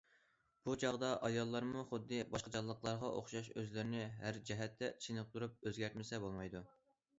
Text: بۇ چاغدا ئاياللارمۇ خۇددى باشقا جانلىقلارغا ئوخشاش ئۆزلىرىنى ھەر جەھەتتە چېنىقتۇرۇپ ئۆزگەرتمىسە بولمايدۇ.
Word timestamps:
بۇ 0.69 0.73
چاغدا 0.83 1.09
ئاياللارمۇ 1.27 1.83
خۇددى 1.91 2.21
باشقا 2.31 2.53
جانلىقلارغا 2.55 3.13
ئوخشاش 3.19 3.51
ئۆزلىرىنى 3.55 4.03
ھەر 4.25 4.41
جەھەتتە 4.51 4.93
چېنىقتۇرۇپ 5.07 5.65
ئۆزگەرتمىسە 5.71 6.25
بولمايدۇ. 6.27 6.67